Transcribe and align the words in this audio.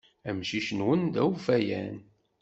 Amcic-nwen 0.29 1.01
d 1.13 1.15
awfayan. 1.23 1.97